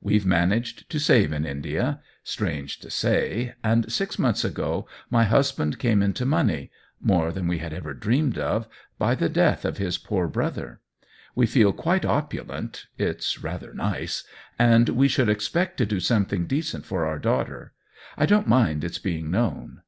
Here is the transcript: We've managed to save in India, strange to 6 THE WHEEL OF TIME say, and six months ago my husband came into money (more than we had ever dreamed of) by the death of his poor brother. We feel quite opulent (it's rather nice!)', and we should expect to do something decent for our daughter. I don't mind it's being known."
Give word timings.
We've 0.00 0.24
managed 0.24 0.88
to 0.88 0.98
save 0.98 1.30
in 1.30 1.44
India, 1.44 2.00
strange 2.22 2.78
to 2.78 2.88
6 2.88 3.02
THE 3.02 3.08
WHEEL 3.10 3.14
OF 3.14 3.20
TIME 3.24 3.30
say, 3.30 3.54
and 3.62 3.92
six 3.92 4.18
months 4.18 4.42
ago 4.42 4.88
my 5.10 5.24
husband 5.24 5.78
came 5.78 6.02
into 6.02 6.24
money 6.24 6.70
(more 7.02 7.30
than 7.30 7.46
we 7.46 7.58
had 7.58 7.74
ever 7.74 7.92
dreamed 7.92 8.38
of) 8.38 8.66
by 8.98 9.14
the 9.14 9.28
death 9.28 9.66
of 9.66 9.76
his 9.76 9.98
poor 9.98 10.26
brother. 10.26 10.80
We 11.34 11.44
feel 11.44 11.74
quite 11.74 12.06
opulent 12.06 12.86
(it's 12.96 13.42
rather 13.44 13.74
nice!)', 13.74 14.24
and 14.58 14.88
we 14.88 15.06
should 15.06 15.28
expect 15.28 15.76
to 15.76 15.84
do 15.84 16.00
something 16.00 16.46
decent 16.46 16.86
for 16.86 17.04
our 17.04 17.18
daughter. 17.18 17.74
I 18.16 18.24
don't 18.24 18.48
mind 18.48 18.84
it's 18.84 18.98
being 18.98 19.30
known." 19.30 19.82